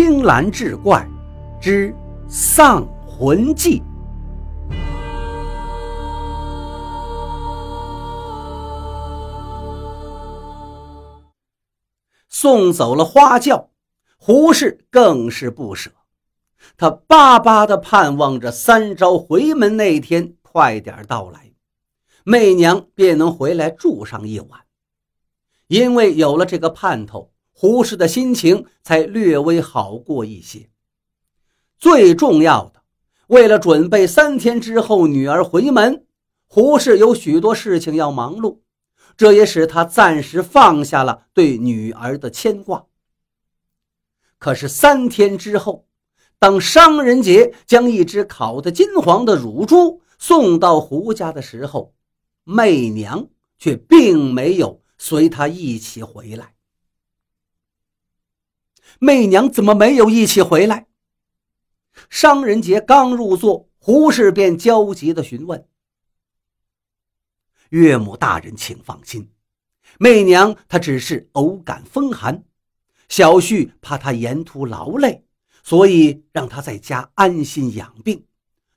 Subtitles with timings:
[0.00, 1.04] 青蓝志怪
[1.60, 1.92] 之
[2.28, 3.82] 丧魂记。
[12.28, 13.70] 送走了花轿，
[14.16, 15.90] 胡氏更是不舍，
[16.76, 21.50] 他巴巴的盼望着三朝回门那天快点到来，
[22.22, 24.60] 媚娘便能回来住上一晚。
[25.66, 30.70] 因为有了这个盼头，胡氏的心情才略微好过一些。
[31.76, 32.82] 最重要的，
[33.26, 36.06] 为了准备三天之后女儿回门，
[36.46, 38.60] 胡氏有许多事情要忙碌。
[39.16, 42.86] 这也使他暂时放下了对女儿的牵挂。
[44.38, 45.88] 可是三天之后，
[46.38, 51.92] 当商人杰将一只烤得金黄的乳猪送到胡家的时候，
[52.44, 53.26] 媚娘
[53.58, 56.54] 却并没有随他一起回来。
[58.98, 60.86] 媚娘怎么没有一起回来？
[62.10, 65.68] 商人杰刚入座，胡氏便焦急地询问。
[67.70, 69.30] 岳母大人，请放心，
[69.98, 72.44] 媚娘她只是偶感风寒，
[73.08, 75.24] 小婿怕她沿途劳累，
[75.62, 78.24] 所以让她在家安心养病，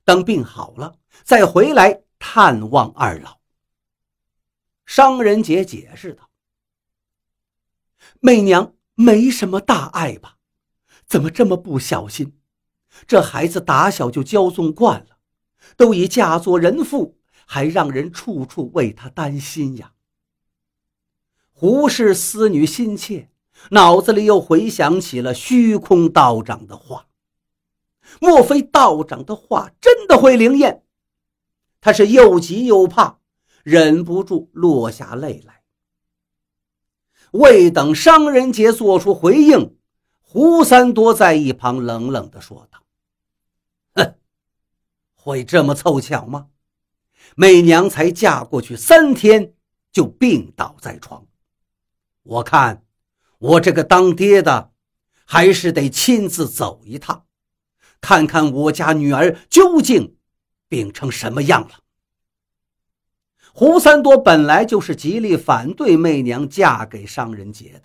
[0.04, 3.40] 等病好了再回来探望二老。
[4.86, 6.30] 商人杰解释道
[8.20, 10.38] ：“媚娘没什么大碍吧？
[11.06, 12.38] 怎么这么不小心？
[13.08, 15.18] 这孩子打小就骄纵惯了，
[15.76, 17.18] 都已嫁作人妇。”
[17.54, 19.92] 还让人处处为他担心呀。
[21.52, 23.30] 胡氏思女心切，
[23.72, 27.08] 脑子里又回想起了虚空道长的话。
[28.22, 30.86] 莫非道长的话真的会灵验？
[31.82, 33.20] 他是又急又怕，
[33.66, 35.61] 忍不住落下泪来。
[37.32, 39.78] 未等商人杰做出回应，
[40.22, 42.84] 胡三多在一旁冷冷地说道
[43.96, 44.16] ：“哼，
[45.16, 46.48] 会这么凑巧吗？”
[47.36, 49.54] 媚娘才嫁过去三天，
[49.92, 51.26] 就病倒在床。
[52.24, 52.86] 我看，
[53.38, 54.72] 我这个当爹的，
[55.26, 57.26] 还是得亲自走一趟，
[58.02, 60.18] 看看我家女儿究竟
[60.68, 61.81] 病成什么样了。
[63.54, 67.84] 胡三多本来就是极力反对媚娘嫁给商人杰的，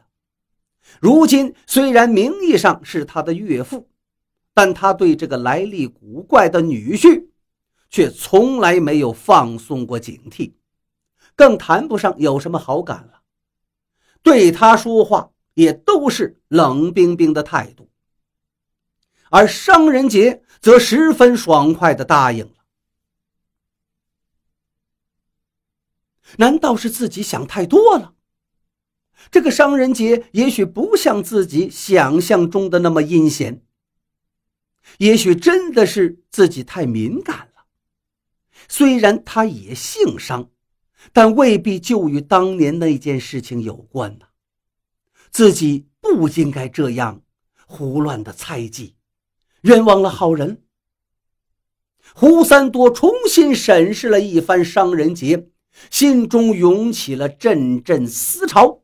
[1.00, 3.88] 如今虽然名义上是他的岳父，
[4.54, 7.27] 但他对这个来历古怪的女婿。
[7.88, 10.54] 却从来没有放松过警惕，
[11.37, 13.22] 更谈不上有什么好感了。
[14.25, 17.88] 对他说话也都是冷冰冰的态度，
[19.31, 22.53] 而商人杰则十分爽快地答应。
[26.38, 28.14] 难道是自己想太多了？
[29.31, 33.62] 这个商人杰也许不像自己想象中的那么阴险，
[34.98, 37.65] 也许真的是自己太敏感了。
[38.69, 40.50] 虽然他也姓商，
[41.12, 44.26] 但未必就与当年那件事情有关呢。
[45.31, 47.22] 自己不应该这样
[47.66, 48.97] 胡乱的猜忌，
[49.62, 50.62] 冤枉了好人。
[52.15, 55.48] 胡三多重新审视了一番商人杰，
[55.91, 58.82] 心中涌起了阵阵思潮。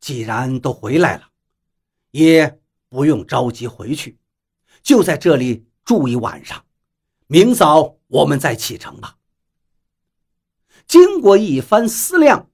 [0.00, 1.30] 既然都回来了，
[2.10, 4.18] 也不用着急回去，
[4.82, 6.64] 就在这里住一晚上。
[7.26, 9.16] 明早我们再启程吧。
[10.86, 12.50] 经过一番思量，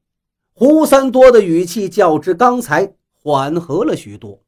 [0.52, 4.44] 胡三多的语气较之刚才缓和了许多。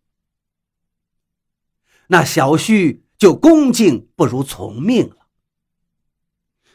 [2.09, 5.19] 那小婿就恭敬不如从命了。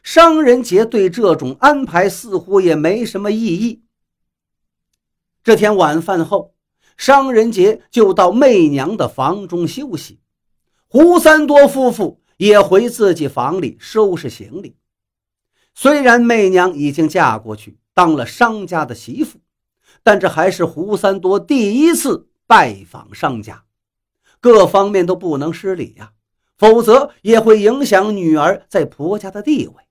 [0.06, 3.82] 商人杰对这种安排似乎也没什么异议。
[5.44, 6.54] 这天晚饭后，
[6.96, 10.20] 商人杰就到媚娘的房中休息，
[10.88, 12.22] 胡三多夫妇。
[12.38, 14.76] 也回自己房里收拾行李。
[15.74, 19.40] 虽然媚娘已经嫁过去当了商家的媳妇，
[20.04, 23.64] 但这还是胡三多第一次拜访商家，
[24.42, 26.12] 各方面都不能失礼呀，
[26.58, 29.85] 否则也会影响女儿在婆家的地位。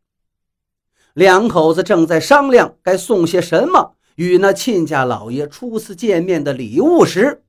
[1.15, 7.45] 两口子正在商量该送些什么与那亲家老爷初次见面的礼物时，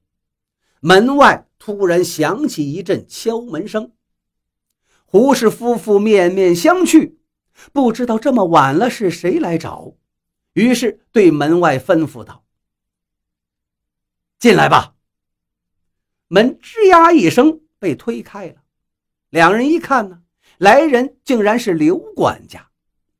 [0.80, 3.92] 门外突然响起一阵敲门声。
[5.04, 7.16] 胡氏夫妇面面相觑，
[7.74, 9.96] 不知道这么晚了是谁来找，
[10.54, 12.44] 于是对门外吩咐道
[14.38, 14.94] ：“进来吧。”
[16.28, 18.56] 门吱呀一声被推开了，
[19.30, 20.22] 两人一看呢，
[20.58, 22.70] 来人竟然是刘管家，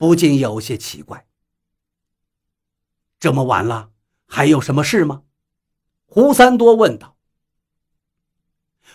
[0.06, 1.26] 不禁有些奇怪。
[3.20, 3.92] 这么晚了，
[4.28, 5.24] 还有什么事吗？
[6.06, 7.18] 胡三多问道。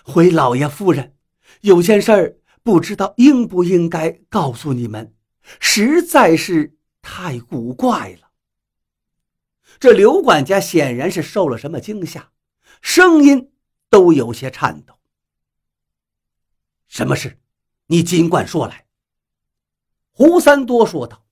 [0.05, 1.17] 回老爷夫人，
[1.63, 5.17] 有件事儿不知道应不应该告诉你们，
[5.59, 8.31] 实在是太古怪了。
[9.81, 12.31] 这刘管家显然是受了什么惊吓，
[12.81, 13.53] 声音
[13.89, 15.01] 都有些颤抖。
[16.87, 17.41] 什么事？
[17.87, 18.87] 你尽管说来。
[20.21, 21.25] 胡三多说道：“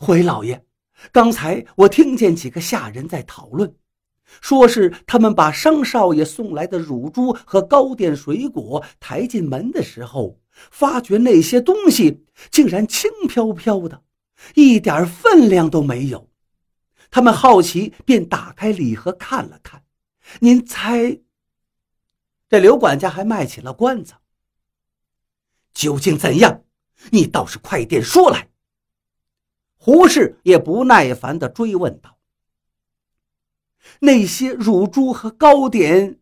[0.00, 0.64] 回老爷，
[1.12, 3.76] 刚才我听见几个下人在讨论。”
[4.40, 14.02] 说是他们把商少爷送来的乳猪和糕点、水果抬进门的时候，发觉那些东西竟然轻飘飘的，
[14.54, 16.30] 一点分量都没有。
[17.10, 19.84] 他们好奇，便打开礼盒看了看。
[20.40, 21.20] 您猜，
[22.48, 24.14] 这刘管家还卖起了关子。
[25.74, 26.64] 究竟怎样？
[27.10, 28.48] 你倒是快点说来。
[29.76, 32.16] 胡适也不耐烦地追问道。
[34.00, 36.20] 那些乳猪和糕点，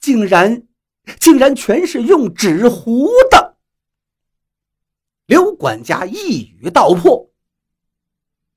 [0.00, 0.66] 竟然，
[1.20, 3.56] 竟然全是用纸糊的。
[5.26, 7.30] 刘管家一语道破：“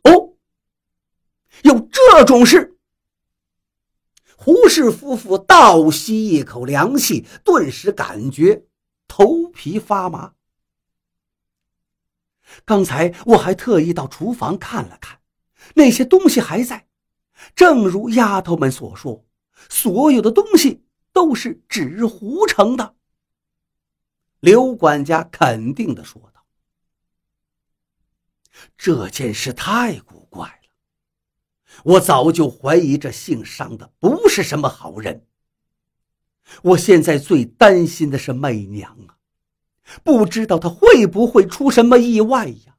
[0.04, 0.34] 哦，
[1.62, 2.78] 有这种事！”
[4.36, 8.66] 胡氏夫妇倒吸一口凉气，顿时感觉
[9.08, 10.34] 头皮发麻。
[12.66, 15.20] 刚才我还特意到厨房看了看，
[15.76, 16.88] 那些东西还在。
[17.56, 19.26] 正如丫头们所说，
[19.70, 22.96] 所有的东西都是纸糊成的。
[24.40, 26.46] 刘管家肯定的说道
[28.78, 30.70] ：“这件事太古怪了，
[31.84, 35.28] 我早就怀疑这姓商的不是什么好人。
[36.64, 39.19] 我现在最担心的是媚娘啊，
[40.04, 42.76] 不知道他会不会出什么意外呀？”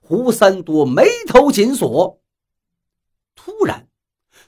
[0.00, 2.20] 胡三多眉头紧锁。
[3.34, 3.88] 突然，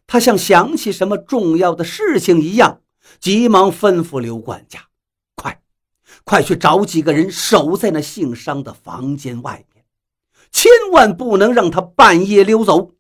[0.07, 2.83] 他像想起什么重要的事情一样，
[3.21, 4.89] 急忙吩咐刘管家
[5.37, 5.63] ：“快，
[6.25, 9.85] 快去找几个人守在那姓商的房间外面，
[10.51, 12.95] 千万不能让他半夜溜走。”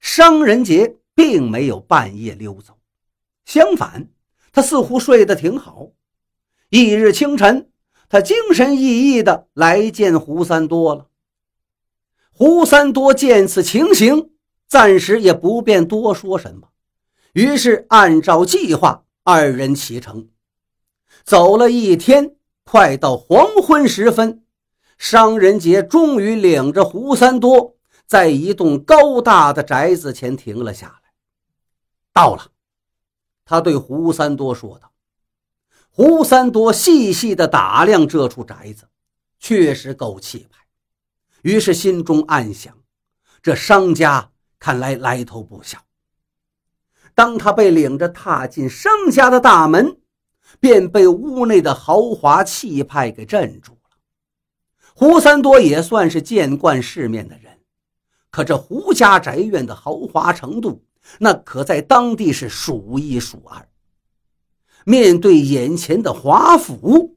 [0.00, 2.78] 商人杰并没有半夜溜走，
[3.44, 4.10] 相反，
[4.50, 5.92] 他似乎睡得挺好。
[6.72, 7.70] 翌日清晨，
[8.08, 11.08] 他精神奕奕的来见胡三多了。
[12.30, 14.30] 胡三多见此情形，
[14.66, 16.70] 暂时也不便多说什么，
[17.34, 20.30] 于是按照计划，二人启程。
[21.24, 24.42] 走了一天，快到黄昏时分，
[24.96, 27.76] 商人杰终于领着胡三多，
[28.06, 31.12] 在一栋高大的宅子前停了下来。
[32.14, 32.46] 到了，
[33.44, 34.90] 他对胡三多说道
[35.94, 38.88] ：“胡三多细细的打量这处宅子，
[39.38, 40.58] 确实够气派。”
[41.42, 42.74] 于是心中暗想：
[43.42, 45.78] 这商家看来来头不小。
[47.14, 49.98] 当他被领着踏进商家的大门，
[50.58, 53.90] 便被屋内的豪华气派给镇住了。
[54.94, 57.58] 胡三多也算是见惯世面的人，
[58.30, 60.82] 可这胡家宅院的豪华程度，
[61.18, 63.68] 那可在当地是数一数二。
[64.84, 67.16] 面对眼前的华府，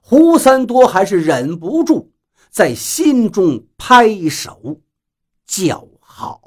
[0.00, 2.12] 胡三多还是忍不住。
[2.50, 4.80] 在心中拍手
[5.46, 6.40] 叫好。